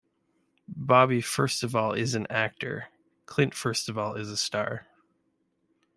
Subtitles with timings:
[0.79, 2.87] Bobby first of all is an actor,
[3.27, 4.87] Clint first of all is a star.